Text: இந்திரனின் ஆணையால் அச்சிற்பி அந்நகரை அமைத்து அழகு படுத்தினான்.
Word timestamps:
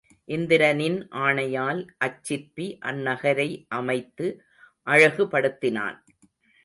இந்திரனின் 0.27 1.07
ஆணையால் 1.11 1.81
அச்சிற்பி 2.05 2.67
அந்நகரை 2.81 3.65
அமைத்து 3.69 4.43
அழகு 4.87 5.25
படுத்தினான். 5.25 5.97